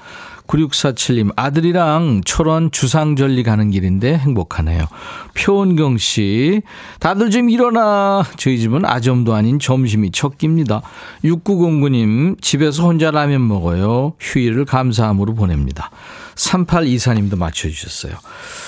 [0.47, 4.85] 9647님, 아들이랑 철원 주상절리 가는 길인데 행복하네요.
[5.33, 6.61] 표은경 씨,
[6.99, 8.23] 다들 좀 일어나.
[8.37, 10.81] 저희 집은 아점도 아닌 점심이 첫 끼입니다.
[11.23, 14.13] 6909님, 집에서 혼자 라면 먹어요.
[14.19, 15.91] 휴일을 감사함으로 보냅니다.
[16.35, 18.13] 3824님도 맞춰주셨어요.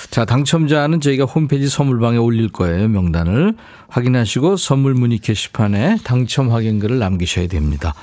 [0.10, 2.88] 자, 당첨자는 저희가 홈페이지 선물방에 올릴 거예요.
[2.88, 3.56] 명단을
[3.90, 7.94] 확인하시고 선물 문의 게시판에 당첨 확인글을 남기셔야 됩니다.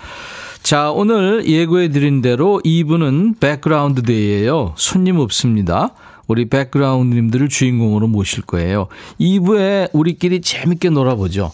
[0.66, 4.74] 자, 오늘 예고해 드린 대로 2부는 백그라운드 day예요.
[4.76, 5.94] 손님 없습니다.
[6.26, 8.88] 우리 백그라운드님들을 주인공으로 모실 거예요.
[9.20, 11.52] 2부에 우리끼리 재밌게 놀아보죠.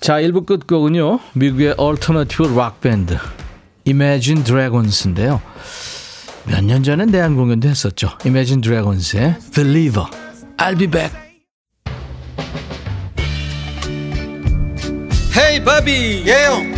[0.00, 1.20] 자, 1부 끝곡은요.
[1.32, 3.16] 미국의 alternative rock 밴드
[3.86, 5.40] Imagine Dragons인데요.
[6.44, 8.10] 몇 년 전에 내한 공연도 했었죠.
[8.26, 10.06] Imagine Dragons의 Believer.
[10.58, 11.16] I'll be back.
[15.34, 16.77] 헤이 바비 예영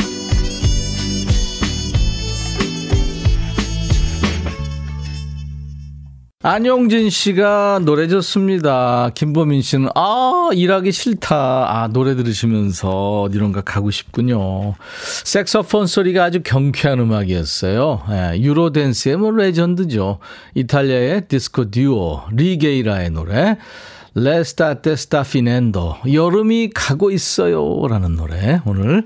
[6.43, 9.11] 안용진 씨가 노래 좋습니다.
[9.13, 11.35] 김보민 씨는 아 일하기 싫다.
[11.35, 14.73] 아 노래 들으시면서 어디론가 가고 싶군요.
[15.23, 18.01] 색소폰 소리가 아주 경쾌한 음악이었어요.
[18.09, 20.17] 예, 유로 댄스의 뭐 레전드죠.
[20.55, 23.57] 이탈리아의 디스코 듀오 리게이라의 노래
[24.15, 29.05] L'estate sta finendo 여름이 가고 있어요라는 노래 오늘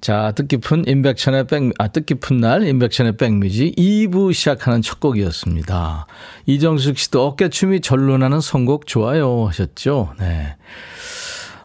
[0.00, 6.06] 자, 뜻깊은 임백천의 백, 아, 뜻깊은 날, 임백천의 백뮤직 2부 시작하는 첫 곡이었습니다.
[6.46, 10.14] 이정숙 씨도 어깨춤이 절로 나는 선곡 좋아요 하셨죠?
[10.18, 10.56] 네.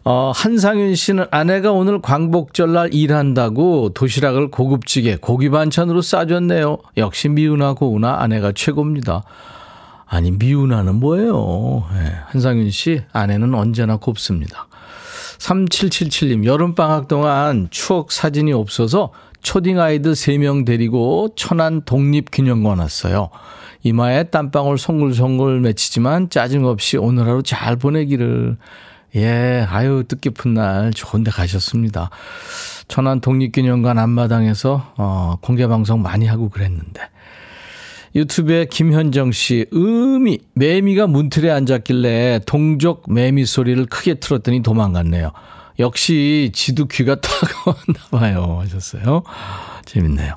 [0.03, 6.79] 어, 한상윤 씨는 아내가 오늘 광복절 날 일한다고 도시락을 고급지게 고기 반찬으로 싸줬네요.
[6.97, 9.23] 역시 미우나 고우나 아내가 최고입니다.
[10.07, 11.85] 아니, 미우나는 뭐예요?
[11.93, 12.13] 네.
[12.27, 14.67] 한상윤 씨, 아내는 언제나 곱습니다.
[15.41, 23.29] 3777님, 여름방학 동안 추억 사진이 없어서 초딩 아이들 3명 데리고 천안 독립기념관 왔어요.
[23.81, 28.57] 이마에 땀방울 송글송글 맺히지만 짜증 없이 오늘 하루 잘 보내기를.
[29.15, 32.11] 예, 아유, 뜻깊은 날 좋은 데 가셨습니다.
[32.87, 37.01] 천안 독립기념관 앞마당에서, 어, 공개방송 많이 하고 그랬는데.
[38.13, 45.31] 유튜브에 김현정 씨, 음이, 매미가 문틀에 앉았길래 동족 매미 소리를 크게 틀었더니 도망갔네요.
[45.79, 48.59] 역시 지도 귀가 따가웠나 봐요.
[48.61, 49.23] 하셨어요.
[49.85, 50.35] 재밌네요.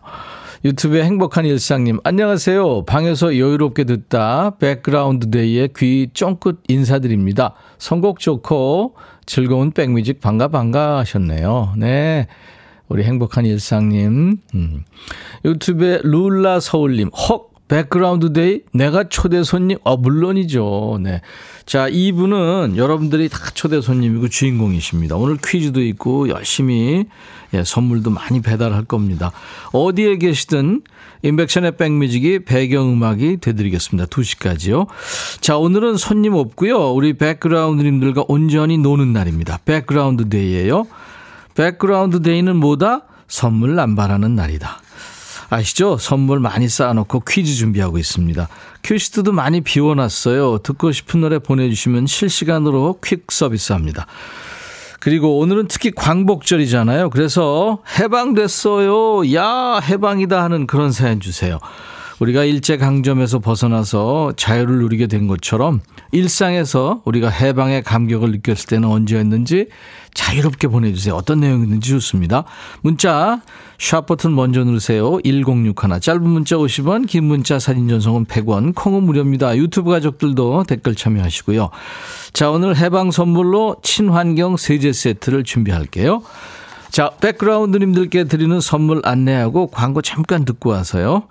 [0.65, 2.87] 유튜브에 행복한 일상님, 안녕하세요.
[2.87, 7.55] 방에서 여유롭게 듣다 백그라운드 day에 귀 쫑긋 인사드립니다.
[7.79, 8.95] 선곡 좋고
[9.27, 11.75] 즐거운 백뮤직 반가 반가 하셨네요.
[11.77, 12.29] 네.
[12.89, 14.39] 우리 행복한 일상님.
[14.55, 14.85] 음.
[15.45, 17.54] 유튜브에 룰라 서울님, 헉!
[17.69, 20.99] 백그라운드 day 내가 초대 손님 어 물론이죠.
[21.03, 21.23] 네.
[21.65, 25.17] 자, 이분은 여러분들이 다 초대 손님이고 주인공이십니다.
[25.17, 27.07] 오늘 퀴즈도 있고 열심히
[27.55, 29.33] 예, 선물도 많이 배달할 겁니다.
[29.73, 30.83] 어디에 계시든
[31.23, 34.07] 임백천의 백뮤직이 배경음악이 되드리겠습니다.
[34.09, 34.87] 2시까지요.
[35.41, 36.93] 자, 오늘은 손님 없고요.
[36.93, 39.61] 우리 백그라운드님들과 온전히 노는 날입니다.
[39.65, 40.87] 백그라운드 day예요.
[41.55, 43.05] 백그라운드 day는 뭐다?
[43.27, 44.84] 선물 남발하는 날이다.
[45.55, 45.97] 아시죠?
[45.99, 48.49] 선물 많이 쌓아놓고 퀴즈 준비하고 있습니다.
[48.83, 50.59] 큐시트도 많이 비워놨어요.
[50.59, 54.07] 듣고 싶은 노래 보내주시면 실시간으로 퀵 서비스합니다.
[55.01, 57.11] 그리고 오늘은 특히 광복절이잖아요.
[57.11, 59.35] 그래서 해방됐어요.
[59.35, 61.59] 야, 해방이다 하는 그런 사연 주세요.
[62.25, 69.69] 우리가 일제강점에서 벗어나서 자유를 누리게 된 것처럼 일상에서 우리가 해방의 감격을 느꼈을 때는 언제였는지
[70.15, 71.15] 자유롭게 보내주세요.
[71.15, 72.45] 어떤 내용이든지 좋습니다.
[72.81, 73.43] 문자
[73.79, 75.19] 샵 버튼 먼저 누르세요.
[75.23, 79.57] 1061 짧은 문자 50원 긴 문자 사진 전송은 100원 콩은 무료입니다.
[79.59, 81.69] 유튜브 가족들도 댓글 참여하시고요.
[82.33, 86.23] 자 오늘 해방 선물로 친환경 세제 세트를 준비할게요.
[86.91, 91.25] 자 백그라운드님들께 드리는 선물 안내하고 광고 잠깐 듣고 와서요.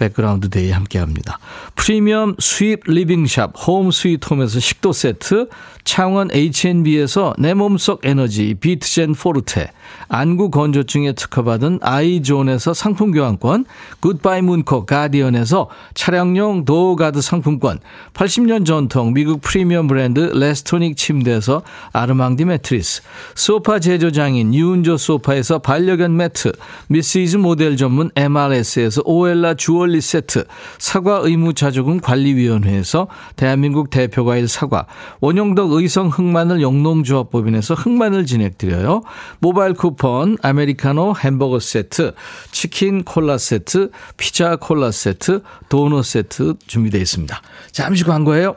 [0.00, 1.38] 백그라운드 day 함께 합니다.
[1.76, 5.48] 프리미엄 수입 living shop Home Sweet Home에서 식도 세트,
[5.84, 9.72] 창원 H&B에서 내 몸속 에너지 비트젠 포르테,
[10.08, 13.66] 안구 건조증에 특허받은 아이존에서 상품 교환권,
[14.00, 17.78] 굿바이 문콕 가디언에서 차량용 도어가드 상품권,
[18.14, 23.02] 80년 전통 미국 프리미엄 브랜드 레스토닉 침대에서 아르망디 매트리스,
[23.34, 26.52] 소파 제조장인 유운조 소파에서 반려견 매트,
[26.88, 30.44] 미시즈 모델 전문 MRS에서 오엘라 주얼리 세트,
[30.78, 34.86] 사과 의무 자조금 관리위원회에서 대한민국 대표과일 사과,
[35.20, 39.02] 원용덕 의성 흑마늘 영농조합법인에서 흑마늘 진행드려요.
[39.40, 42.14] 모바일 쿠폰, 아메리카노 햄버거 세트,
[42.50, 47.40] 치킨 콜라 세트, 피자 콜라 세트, 도넛 세트 준비되어 있습니다.
[47.72, 48.56] 잠시 광고예요.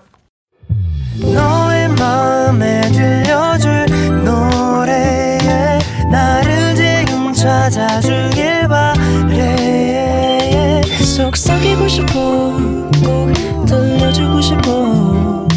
[1.19, 5.79] 너의 마음에 들려줄 노래에
[6.11, 9.02] 나를 지금 찾아주길 바래
[11.13, 12.57] 속삭이고 싶어
[13.03, 13.31] 꼭
[13.67, 15.47] 들려주고 싶어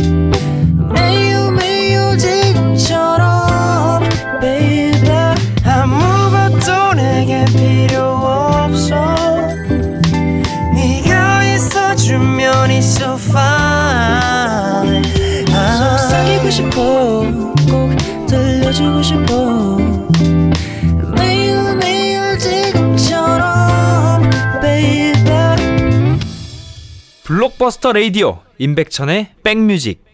[27.26, 30.04] 블록버스터 레이디오 임백천의 백뮤직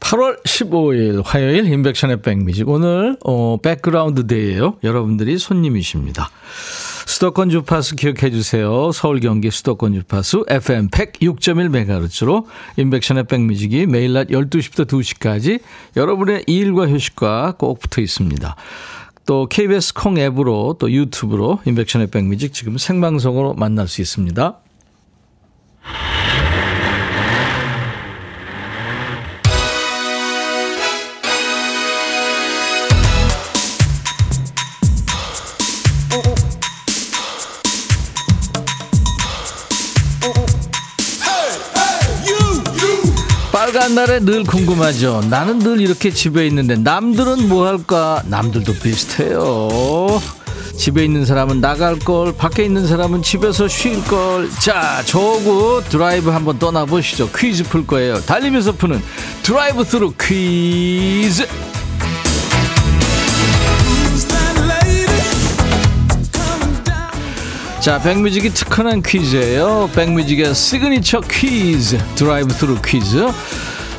[0.00, 4.78] 8월 15일 화요일 임백천의 백뮤직 오늘 어, background day예요.
[4.82, 6.30] 여러분들이 손님이십니다.
[7.04, 8.90] 수도권 주파수 기억해 주세요.
[8.92, 12.46] 서울 경기 수도권 주파수 FM 106.1MHz로
[12.78, 15.60] 임백천의 백뮤직이 매일 낮 12시부터 2시까지
[15.94, 18.56] 여러분의 일과 휴식과 꼭 붙어 있습니다.
[19.26, 24.60] 또 KBS 콩 앱으로 또 유튜브로 임백천의 백뮤직 지금 생방송으로 만날 수 있습니다.
[43.76, 45.22] 빨간 날에 늘 궁금하죠.
[45.28, 48.22] 나는 늘 이렇게 집에 있는데 남들은 뭐 할까?
[48.24, 49.68] 남들도 비슷해요.
[50.78, 54.48] 집에 있는 사람은 나갈 걸, 밖에 있는 사람은 집에서 쉴 걸.
[54.62, 57.28] 자, 저하고 드라이브 한번 떠나보시죠.
[57.32, 58.18] 퀴즈 풀 거예요.
[58.22, 59.02] 달리면서 푸는
[59.42, 61.46] 드라이브 스루 퀴즈.
[67.80, 69.90] 자, 백뮤직이 특허 낸 퀴즈예요.
[69.94, 73.28] 백뮤직의 시그니처 퀴즈, 드라이브 스루 퀴즈.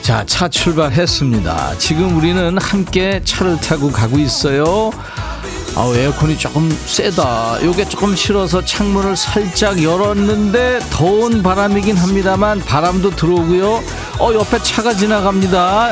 [0.07, 1.79] 자, 차 출발했습니다.
[1.79, 4.89] 지금 우리는 함께 차를 타고 가고 있어요.
[5.75, 7.61] 아, 에어컨이 조금 세다.
[7.61, 13.83] 요게 조금 싫어서 창문을 살짝 열었는데 더운 바람이긴 합니다만 바람도 들어오고요.
[14.19, 15.91] 어, 옆에 차가 지나갑니다.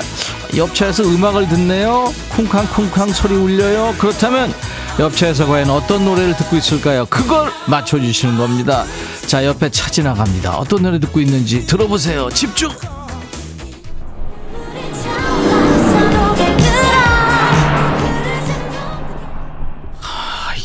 [0.55, 2.13] 옆차에서 음악을 듣네요.
[2.29, 3.95] 쿵쾅쿵쾅 소리 울려요.
[3.97, 4.53] 그렇다면
[4.97, 7.05] 옆차에서 과연 어떤 노래를 듣고 있을까요?
[7.09, 8.85] 그걸 맞춰주시는 겁니다.
[9.27, 10.55] 자, 옆에 차 지나갑니다.
[10.55, 12.29] 어떤 노래 듣고 있는지 들어보세요.
[12.29, 12.69] 집중!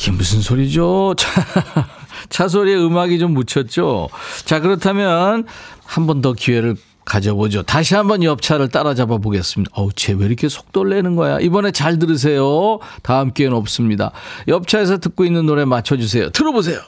[0.00, 1.14] 이게 무슨 소리죠?
[1.16, 1.28] 차,
[2.30, 4.08] 차 소리에 음악이 좀 묻혔죠?
[4.44, 5.44] 자, 그렇다면
[5.84, 7.62] 한 번 더 기회를 가져보죠.
[7.64, 9.70] 다시 한번 옆차를 따라잡아 보겠습니다.
[9.74, 11.38] 어우, 쟤 왜 이렇게 속도를 내는 거야?
[11.40, 12.78] 이번에 잘 들으세요.
[13.02, 14.12] 다음 기회는 없습니다.
[14.48, 16.30] 옆차에서 듣고 있는 노래 맞춰주세요.
[16.30, 16.80] 들어보세요.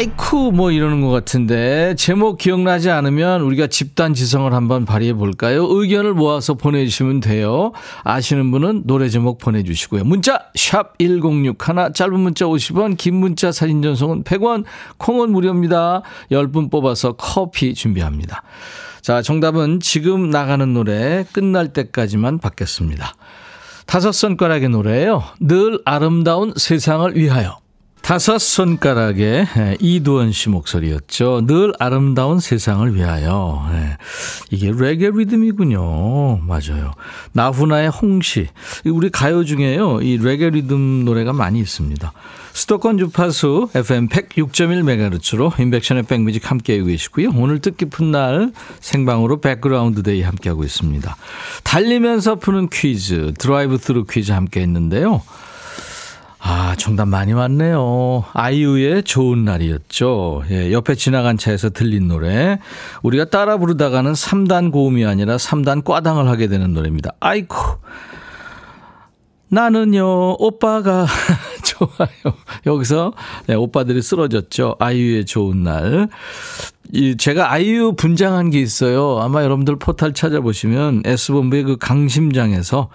[0.00, 5.66] 아이쿠 뭐 이러는 것 같은데 제목 기억나지 않으면 우리가 집단 지성을 한번 발휘해 볼까요?
[5.68, 7.72] 의견을 모아서 보내주시면 돼요.
[8.02, 10.04] 아시는 분은 노래 제목 보내주시고요.
[10.04, 14.64] 문자 샵 1061 짧은 문자 50원 긴 문자 사진 전송은 100원
[14.96, 16.00] 콩은 무료입니다.
[16.32, 18.42] 10분 뽑아서 커피 준비합니다.
[19.02, 23.16] 자 정답은 지금 나가는 노래 끝날 때까지만 받겠습니다.
[23.84, 25.24] 다섯 손가락의 노래예요.
[25.40, 27.58] 늘 아름다운 세상을 위하여.
[28.10, 31.46] 다섯 손가락의 예, 이두원 씨 목소리였죠.
[31.46, 33.64] 늘 아름다운 세상을 위하여.
[33.72, 33.98] 예,
[34.50, 36.38] 이게 레게 리듬이군요.
[36.38, 36.90] 맞아요.
[37.34, 38.48] 나훈아의 홍시.
[38.84, 40.00] 우리 가요 중에요.
[40.00, 42.12] 이 레게 리듬 노래가 많이 있습니다.
[42.52, 47.30] 수도권 주파수 FM 106.1MHz로 임백천의 백뮤직 함께하고 계시고요.
[47.36, 51.16] 오늘 뜻깊은 날 생방으로 background day 함께하고 있습니다.
[51.62, 55.22] 달리면서 푸는 퀴즈, 드라이브 스루 퀴즈 함께 했는데요.
[56.42, 58.24] 아, 정답 많이 왔네요.
[58.32, 60.44] 아이유의 좋은 날이었죠.
[60.50, 62.58] 예, 옆에 지나간 차에서 들린 노래.
[63.02, 67.12] 우리가 따라 부르다가는 3단 고음이 아니라 3단 꽈당을 하게 되는 노래입니다.
[67.20, 67.56] 아이쿠.
[69.48, 71.06] 나는요, 오빠가
[71.64, 72.34] 좋아요.
[72.66, 73.12] 여기서
[73.46, 74.76] 네, 오빠들이 쓰러졌죠.
[74.78, 76.08] 아이유의 좋은 날.
[76.92, 79.18] 이 제가 아이유 분장한 게 있어요.
[79.20, 82.88] 아마 여러분들 포탈 찾아보시면 S본부의 그 강심장에서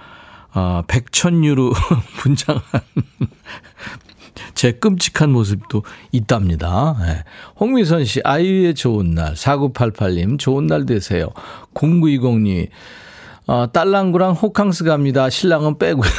[0.56, 1.74] 어, 백천유로
[2.18, 2.64] 분장한
[4.56, 6.96] 제 끔찍한 모습도 있답니다.
[7.02, 7.24] 네.
[7.60, 9.34] 홍미선 씨, 아이유의 좋은 날.
[9.34, 11.28] 4988님, 좋은 날 되세요.
[11.74, 12.70] 0920님,
[13.48, 15.30] 어, 딸랑구랑 호캉스 갑니다.
[15.30, 16.10] 신랑은 빼고요.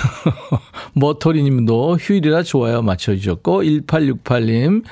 [0.95, 2.83] 머터리님도 휴일이라 좋아요.
[2.83, 4.85] 맞춰주셨고, 1868님,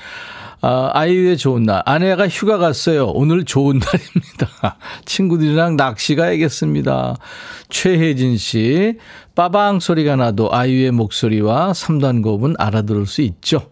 [0.66, 1.82] 아, 아이유의 좋은 날.
[1.84, 3.08] 아내가 휴가 갔어요.
[3.08, 4.78] 오늘 좋은 날입니다.
[5.04, 7.16] 친구들이랑 낚시 가야겠습니다.
[7.68, 8.96] 최혜진 씨.
[9.34, 13.68] 빠방 소리가 나도 아이유의 목소리와 3단 고음은 알아들을 수 있죠.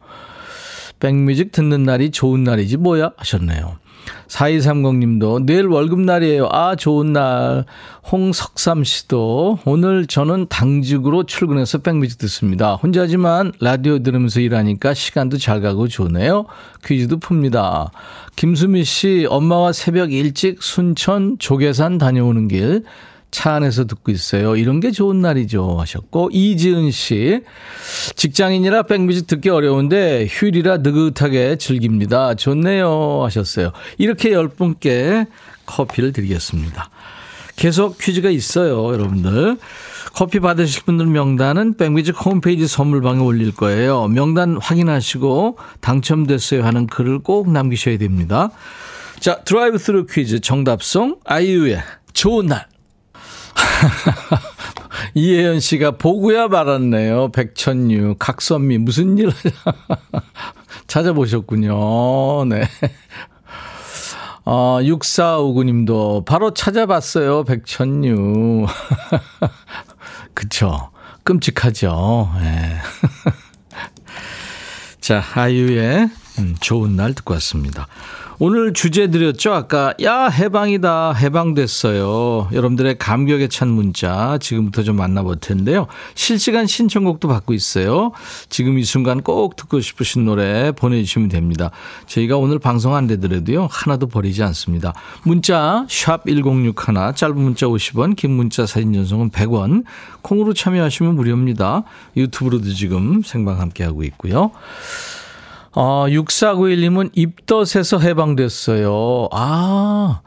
[0.99, 3.83] 백뮤직 듣는 날이 좋은 날이지 뭐야 하셨네요.
[4.29, 6.49] 4230님도 내일 월급날이에요.
[6.51, 7.65] 아, 좋은 날.
[8.11, 12.75] 홍석삼 씨도 오늘 저는 당직으로 출근해서 백뮤직 듣습니다.
[12.75, 16.47] 혼자지만 라디오 들으면서 일하니까 시간도 잘 가고 좋네요.
[16.85, 17.91] 퀴즈도 풉니다.
[18.37, 22.85] 김수미 씨, 엄마와 새벽 일찍 순천 조계산 다녀오는 길.
[23.33, 24.55] 차 안에서 듣고 있어요.
[24.57, 25.81] 이런 게 좋은 날이죠.
[25.81, 27.41] 하셨고, 이지은 씨.
[28.15, 32.35] 직장인이라 백뮤직 듣기 어려운데 휴일이라 느긋하게 즐깁니다.
[32.35, 33.25] 좋네요.
[33.25, 33.73] 하셨어요.
[33.99, 35.27] 이렇게 열 분께
[35.67, 36.91] 커피를 드리겠습니다.
[37.57, 38.93] 계속 퀴즈가 있어요.
[38.93, 39.57] 여러분들.
[40.15, 44.09] 커피 받으실 분들 명단은 백뮤직 홈페이지 선물방에 올릴 거예요.
[44.09, 48.51] 명단 확인하시고 당첨됐어요 하는 글을 꼭 남기셔야 됩니다.
[49.21, 52.72] 자, 드라이브 스루 퀴즈 정답송 아이유의 좋은 날.
[55.15, 57.33] 이혜연 씨가 보고야 말았네요.
[57.33, 59.33] 백천유, 각선미, 무슨 일
[60.87, 62.45] 찾아보셨군요.
[62.47, 62.69] 네.
[64.45, 67.45] 어, 6459님도 바로 찾아봤어요.
[67.45, 68.67] 백천유.
[70.35, 70.91] 그쵸.
[71.25, 72.31] 끔찍하죠.
[72.41, 72.79] 네.
[75.01, 77.87] 자, 아이유의 음, 좋은 날 듣고 왔습니다.
[78.39, 79.53] 오늘 주제 드렸죠.
[79.53, 82.49] 아까 야 해방이다 해방됐어요.
[82.53, 85.87] 여러분들의 감격에 찬 문자 지금부터 좀 만나볼 텐데요.
[86.15, 88.13] 실시간 신청곡도 받고 있어요.
[88.49, 91.71] 지금 이 순간 꼭 듣고 싶으신 노래 보내주시면 됩니다.
[92.07, 94.93] 저희가 오늘 방송 안 되더라도요 하나도 버리지 않습니다.
[95.23, 99.85] 문자 샵 #1061 짧은 문자 50원, 긴 문자 사진 전송은 100원.
[100.23, 101.85] 콩으로 참여하시면 무료입니다.
[102.17, 104.51] 유튜브로도 지금 생방 함께 하고 있고요.
[105.75, 109.29] 어, 6491님은 입덧에서 해방됐어요.
[109.33, 110.21] 아,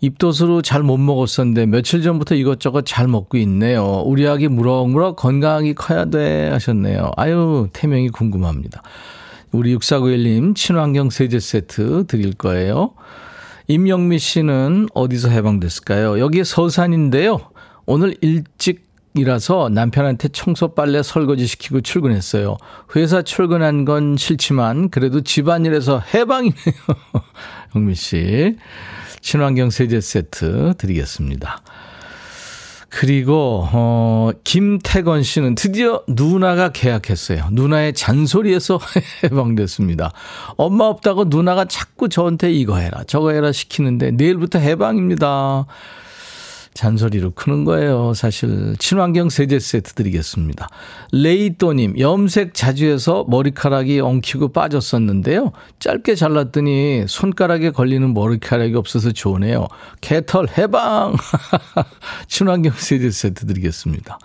[0.00, 4.02] 입덧으로 잘 못 먹었었는데 며칠 전부터 이것저것 잘 먹고 있네요.
[4.04, 7.12] 우리 아기 무럭무럭 건강하게 커야 돼 하셨네요.
[7.16, 8.82] 아유, 태명이 궁금합니다.
[9.50, 12.92] 우리 6491님 친환경 세제 세트 드릴 거예요.
[13.68, 16.18] 임영미 씨는 어디서 해방됐을까요?
[16.18, 17.38] 여기 서산인데요.
[17.86, 22.56] 오늘 일찍 이라서 남편한테 청소 빨래 설거지 시키고 출근했어요.
[22.96, 26.54] 회사 출근한 건 싫지만 그래도 집안일에서 해방이네요.
[27.76, 28.56] 영미 씨.
[29.20, 31.60] 친환경 세제 세트 드리겠습니다.
[32.88, 37.48] 그리고 어 김태건 씨는 드디어 누나가 계약했어요.
[37.52, 38.78] 누나의 잔소리에서
[39.24, 40.12] 해방됐습니다.
[40.56, 45.64] 엄마 없다고 누나가 자꾸 저한테 이거 해라 저거 해라 시키는데 내일부터 해방입니다.
[46.74, 48.14] 잔소리로 크는 거예요.
[48.14, 50.68] 사실 친환경 세제 세트 드리겠습니다.
[51.12, 55.52] 레이또님 염색 자주 해서 머리카락이 엉키고 빠졌었는데요.
[55.78, 59.68] 짧게 잘랐더니 손가락에 걸리는 머리카락이 없어서 좋네요.
[60.00, 61.16] 개털 해방
[62.28, 64.18] 친환경 세제 세트 드리겠습니다.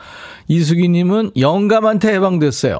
[0.48, 2.80] 이수기님은 영감한테 해방됐어요.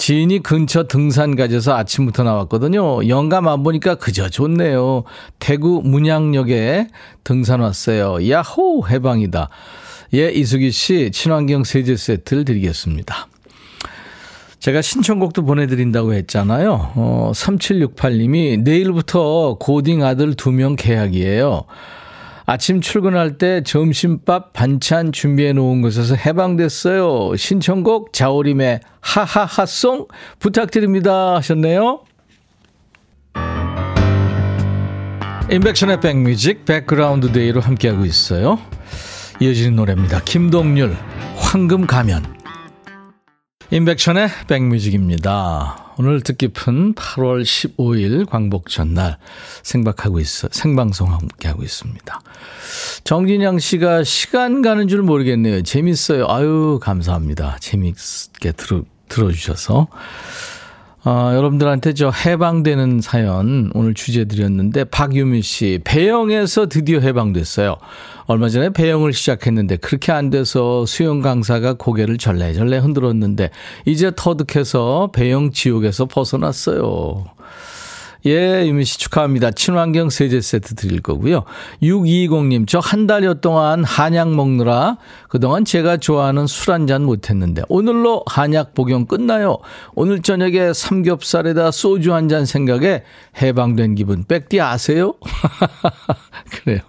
[0.00, 3.06] 지인이 근처 등산 가져서 아침부터 나왔거든요.
[3.06, 5.04] 영감 안 보니까 그저 좋네요.
[5.38, 6.86] 대구 문양역에
[7.22, 8.16] 등산 왔어요.
[8.30, 8.88] 야호!
[8.88, 9.50] 해방이다.
[10.14, 13.26] 예, 이수기 씨, 친환경 세제 세트를 드리겠습니다.
[14.58, 16.92] 제가 신청곡도 보내드린다고 했잖아요.
[16.94, 21.64] 어, 3768님이 내일부터 고딩 아들 두 명 계약이에요.
[22.50, 27.36] 아침 출근할 때 점심밥 반찬 준비해 놓은 곳에서 해방됐어요.
[27.36, 30.08] 신청곡 자우림의 하하하송
[30.40, 32.02] 부탁드립니다 하셨네요.
[35.48, 38.58] 임백천의 백뮤직 background day로 함께하고 있어요.
[39.38, 40.20] 이어지는 노래입니다.
[40.24, 40.96] 김동률
[41.36, 42.39] 황금 가면
[43.72, 45.92] 임백천의 백뮤직입니다.
[45.96, 49.16] 오늘 뜻깊은 8월 15일 광복절날
[49.62, 52.20] 생박하고 있어 생방송 함께 하고 있습니다.
[53.04, 55.62] 정진양 씨가 시간 가는 줄 모르겠네요.
[55.62, 56.26] 재밌어요.
[56.28, 57.58] 아유 감사합니다.
[57.60, 59.86] 재밌게 들어 들어주셔서
[61.02, 67.76] 아, 여러분들한테 저 해방되는 사연 오늘 주제 드렸는데 박유미 씨 배영에서 드디어 해방됐어요.
[68.30, 73.50] 얼마 전에 배영을 시작했는데 그렇게 안 돼서 수영 강사가 고개를 절레절레 흔들었는데
[73.86, 77.24] 이제 터득해서 배영 지옥에서 벗어났어요.
[78.26, 79.50] 예, 유미 씨 축하합니다.
[79.50, 81.44] 친환경 세제 세트 드릴 거고요.
[81.82, 88.22] 620님, 저 한 달여 동안 한약 먹느라 그동안 제가 좋아하는 술 한 잔 못했는데 오늘로
[88.26, 89.56] 한약 복용 끝나요.
[89.94, 93.02] 오늘 저녁에 삼겹살에다 소주 한 잔 생각에
[93.42, 94.22] 해방된 기분.
[94.22, 95.14] 백디 아세요?
[96.62, 96.80] 그래요.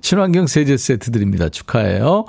[0.00, 1.48] 친환경 세제 세트 드립니다.
[1.48, 2.26] 축하해요.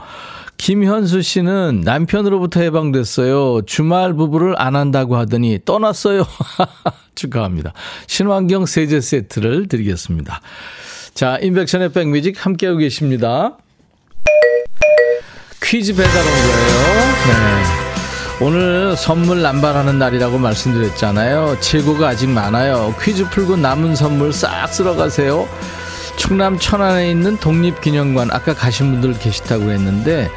[0.57, 3.63] 김현수 씨는 남편으로부터 해방됐어요.
[3.65, 6.25] 주말 부부를 안 한다고 하더니 떠났어요.
[7.15, 7.73] 축하합니다.
[8.07, 10.41] 신환경 세제 세트를 드리겠습니다.
[11.13, 13.57] 자, 인백션의 백뮤직 함께하고 계십니다.
[15.61, 17.05] 퀴즈 배달 온 거예요.
[17.27, 17.85] 네.
[18.41, 21.57] 오늘 선물 남발하는 날이라고 말씀드렸잖아요.
[21.61, 22.93] 재고가 아직 많아요.
[23.01, 25.47] 퀴즈 풀고 남은 선물 싹 쓸어가세요.
[26.15, 30.29] 충남 천안에 있는 독립기념관 아까 가신 분들 계시다고 했는데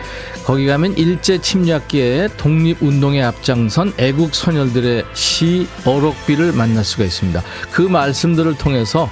[0.45, 7.43] 거기 가면 일제 침략기에 독립운동에 앞장선 애국 선열들의 시 어록비를 만날 수가 있습니다.
[7.71, 9.11] 그 말씀들을 통해서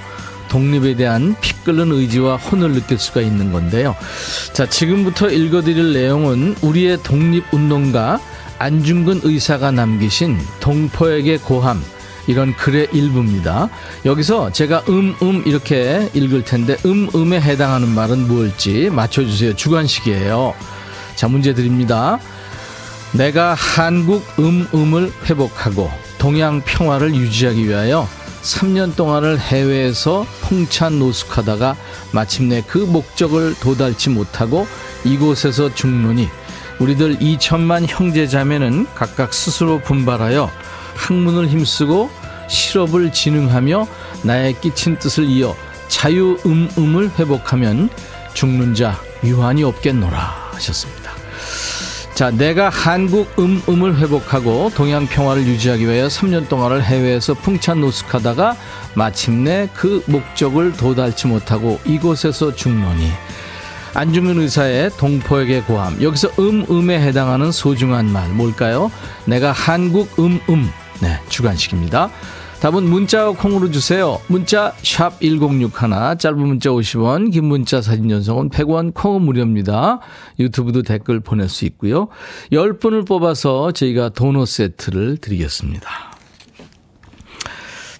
[0.49, 3.95] 독립에 대한 피 끓는 의지와 혼을 느낄 수가 있는 건데요.
[4.53, 8.19] 자, 지금부터 읽어드릴 내용은 우리의 독립운동가
[8.59, 11.83] 안중근 의사가 남기신 동포에게 고함
[12.27, 13.69] 이런 글의 일부입니다.
[14.05, 19.55] 여기서 제가 음, 음 이렇게 읽을 텐데 음, 음에 해당하는 말은 뭘지 맞춰주세요.
[19.55, 20.53] 주관식이에요.
[21.15, 22.19] 자, 문제 드립니다.
[23.13, 28.07] 내가 한국 음, 음을 회복하고 동양 평화를 유지하기 위하여
[28.41, 31.75] 3년 동안을 해외에서 풍찬 노숙하다가
[32.11, 34.67] 마침내 그 목적을 도달치 못하고
[35.03, 36.29] 이곳에서 죽노니
[36.79, 40.49] 우리들 2천만 형제 자매는 각각 스스로 분발하여
[40.97, 42.09] 학문을 힘쓰고
[42.49, 43.87] 실업을 진흥하며
[44.23, 45.55] 나의 끼친 뜻을 이어
[45.87, 47.89] 자유음음을 회복하면
[48.33, 51.11] 죽는 자 유한이 없겠노라 하셨습니다.
[52.17, 58.55] 자, 내가 한국 음음을 회복하고 동양 평화를 유지하기 위해 3년 동안을 해외에서 풍찬 노숙하다가
[58.95, 63.11] 마침내 그 목적을 도달치 못하고 이곳에서 죽노니
[63.93, 66.01] 안중근 의사의 동포에게 고함.
[66.01, 68.91] 여기서 음음에 해당하는 소중한 말 뭘까요?
[69.25, 70.71] 내가 한국 음음.
[71.01, 72.09] 네, 주관식입니다.
[72.61, 74.19] 답은 문자 콩으로 주세요.
[74.27, 75.69] 문자 샵 1061,
[76.17, 79.99] 짧은 문자 50원, 긴 문자 사진 전송은 100원, 콩은 무료입니다.
[80.39, 82.07] 유튜브도 댓글 보낼 수 있고요.
[82.51, 85.87] 10분을 뽑아서 저희가 도넛 세트를 드리겠습니다.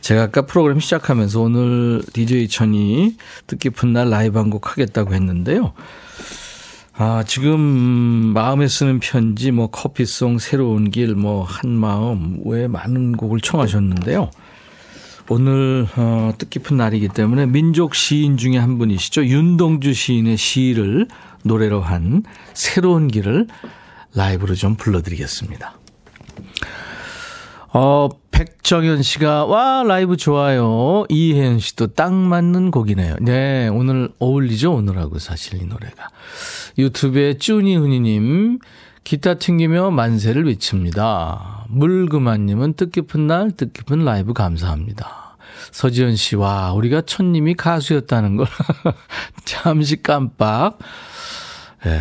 [0.02, 5.74] 제가 아까 프로그램 시작하면서 오늘 DJ 천이 뜻깊은 날 라이브 한 곡 하겠다고 했는데요.
[7.00, 14.32] 아, 지금 마음에 쓰는 편지, 뭐 커피송, 새로운 길, 뭐 한마음 왜 많은 곡을 청하셨는데요.
[15.30, 19.26] 오늘 어, 뜻깊은 날이기 때문에 민족 시인 중에 한 분이시죠.
[19.26, 21.08] 윤동주 시인의 시를
[21.44, 22.24] 노래로 한
[22.56, 23.46] 새로운 길을
[24.16, 25.76] 라이브로 좀 불러드리겠습니다.
[27.74, 31.06] 어, 백정현 씨가, 와, 라이브 좋아요.
[31.10, 33.18] 이혜연 씨도 딱 맞는 곡이네요.
[33.22, 36.10] 네, 오늘 어울리죠, 오늘하고 사실 이 노래가.
[36.78, 38.60] 유튜브에 쭈니훈이님,
[39.04, 41.66] 기타 튕기며 만세를 외칩니다.
[41.70, 45.38] 물그만님은 뜻깊은 날, 뜻깊은 라이브 감사합니다.
[45.72, 48.48] 서지현 씨, 와, 우리가 천님이 가수였다는 걸
[49.46, 50.78] 잠시 깜빡.
[51.86, 52.00] 예.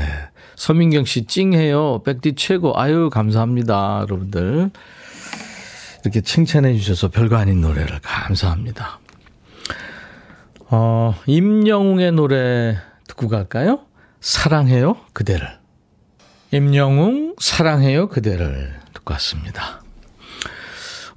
[0.56, 2.02] 서민경 씨, 찡해요.
[2.04, 2.78] 백디 최고.
[2.78, 4.00] 아유, 감사합니다.
[4.02, 4.70] 여러분들.
[6.06, 9.00] 이렇게 칭찬해 주셔서 별거 아닌 노래를 감사합니다.
[10.68, 12.76] 어, 임영웅의 노래
[13.08, 13.80] 듣고 갈까요?
[14.20, 15.48] 사랑해요, 그대를.
[16.52, 19.82] 임영웅, 사랑해요, 그대를 듣고 왔습니다.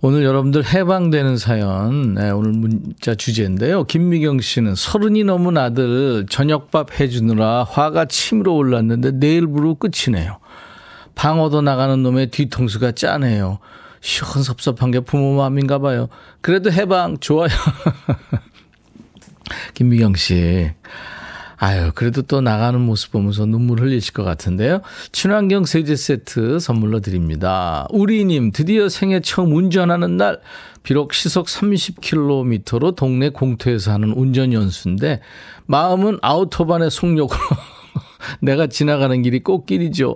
[0.01, 3.83] 오늘 여러분들 해방되는 사연, 네, 오늘 문자 주제인데요.
[3.83, 10.39] 김미경 씨는 서른이 넘은 아들 저녁밥 해주느라 화가 침으로 올랐는데 내일부로 끝이네요.
[11.13, 13.59] 방어도 나가는 놈의 뒤통수가 짜네요.
[14.01, 16.09] 시원섭섭한 게 부모 마음인가 봐요.
[16.41, 17.49] 그래도 해방 좋아요.
[19.73, 20.71] 김미경 씨.
[21.61, 24.81] 아유, 그래도 또 나가는 모습 보면서 눈물 흘리실 것 같은데요.
[25.11, 27.85] 친환경 세제 세트 선물로 드립니다.
[27.89, 30.39] 우리님, 드디어 생애 처음 운전하는 날,
[30.83, 35.19] 비록 시속 30km로 동네 공터에서 하는 운전 연수인데,
[35.65, 37.39] 마음은 아우토반의 속력으로.
[38.39, 40.15] 내가 지나가는 길이 꽃길이죠.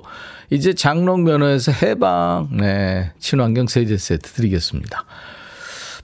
[0.54, 2.50] 이제 장롱 면허에서 해방.
[2.52, 3.12] 네.
[3.18, 5.04] 친환경 세제 세트 드리겠습니다.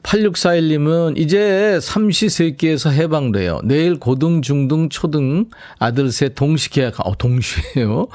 [0.02, 3.60] 8641님은 이제 삼시세끼에서 해방돼요.
[3.64, 8.08] 내일 고등, 중등, 초등 아들 셋 동시 계약, 어, 동시에요.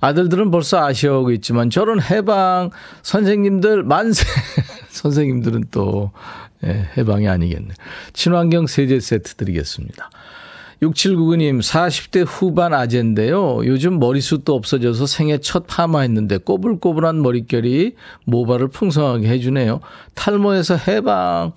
[0.00, 2.70] 아들들은 벌써 아쉬워하고 있지만 저는 해방,
[3.02, 4.24] 선생님들 만세.
[4.88, 6.10] 선생님들은 또
[6.64, 7.74] 예, 해방이 아니겠네.
[8.14, 10.08] 친환경 세제 세트 드리겠습니다.
[10.82, 13.64] 6799님, 40대 후반 아재인데요.
[13.64, 19.80] 요즘 머리숱도 없어져서 생애 첫 파마했는데 꼬불꼬불한 머릿결이 모발을 풍성하게 해주네요.
[20.14, 21.52] 탈모에서 해방.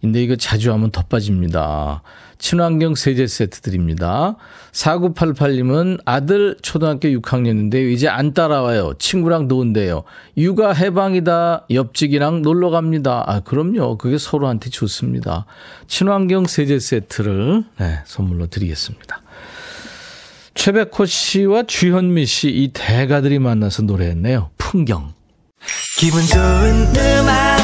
[0.00, 2.02] 근데 이거 자주 하면 더 빠집니다.
[2.40, 4.34] 친환경 세제 세트 드립니다.
[4.72, 8.94] 4988님은 아들 초등학교 6학년인데 이제 안 따라와요.
[8.98, 10.02] 친구랑 노는데요.
[10.36, 11.66] 육아 해방이다.
[11.70, 13.22] 옆집이랑 놀러 갑니다.
[13.26, 13.98] 아, 그럼요.
[13.98, 15.44] 그게 서로한테 좋습니다.
[15.86, 19.20] 친환경 세제 세트를 네, 선물로 드리겠습니다.
[20.54, 24.50] 최백호 씨와 주현미 씨 이 대가들이 만나서 노래했네요.
[24.58, 25.12] 풍경.
[25.98, 27.59] 기분 좋은 음악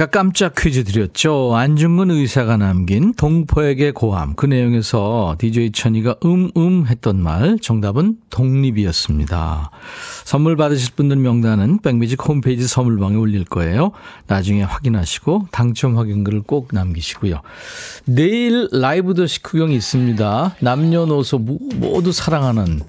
[0.00, 1.54] 아까 깜짝 퀴즈 드렸죠.
[1.54, 4.34] 안중근 의사가 남긴 동포에게 고함.
[4.34, 9.70] 그 내용에서 DJ 천이가 음음 했던 말 정답은 독립이었습니다.
[10.24, 13.90] 선물 받으실 분들 명단은 백미직 홈페이지 선물방에 올릴 거예요.
[14.26, 17.42] 나중에 확인하시고 당첨 확인글을 꼭 남기시고요.
[18.06, 20.56] 내일 라이브 더시 구경이 있습니다.
[20.60, 21.40] 남녀노소
[21.74, 22.80] 모두 사랑하는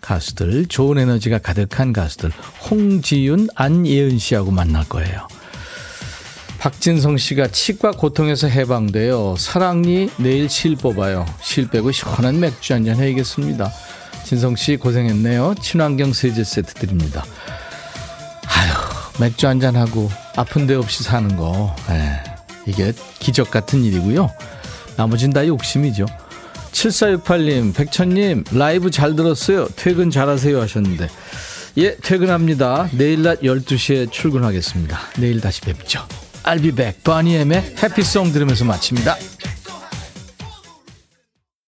[0.00, 2.32] 가수들, 좋은 에너지가 가득한 가수들,
[2.68, 5.28] 홍지윤, 안예은 씨하고 만날 거예요.
[6.66, 9.36] 박진성 씨가 치과 고통에서 해방돼요.
[9.38, 11.24] 사랑니 내일 실 뽑아요.
[11.40, 13.70] 실 빼고 시원한 맥주 한 잔 해야겠습니다.
[14.24, 15.54] 진성 씨 고생했네요.
[15.62, 17.24] 친환경 세제 세트 드립니다.
[18.48, 21.72] 아휴, 맥주 한 잔 하고 아픈 데 없이 사는 거.
[21.88, 22.18] 에,
[22.66, 24.28] 이게 기적 같은 일이고요.
[24.96, 26.04] 나머진 다 욕심이죠.
[26.72, 29.68] 7468님, 백천님, 라이브 잘 들었어요.
[29.76, 31.06] 퇴근 잘하세요 하셨는데.
[31.78, 32.88] 예, 퇴근합니다.
[32.90, 34.98] 내일 낮 12시에 출근하겠습니다.
[35.18, 36.04] 내일 다시 뵙죠.
[36.46, 37.02] I'll be back.
[37.02, 39.16] 버니엠의 해피송 들으면서 마칩니다.